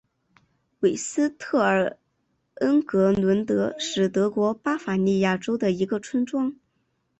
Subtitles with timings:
[0.79, 1.99] 韦斯特尔
[2.55, 6.55] 恩格伦德是德国巴伐利亚州的一个村庄。